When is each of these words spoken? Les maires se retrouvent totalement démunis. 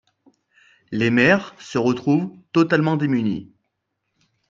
Les 0.91 1.11
maires 1.11 1.53
se 1.59 1.77
retrouvent 1.77 2.35
totalement 2.53 2.97
démunis. 2.97 3.51